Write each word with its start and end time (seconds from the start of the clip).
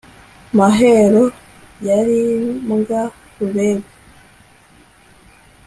Mahero 0.57 1.23
yari 1.87 2.19
mbwa 2.69 3.01
rubebe 3.37 3.85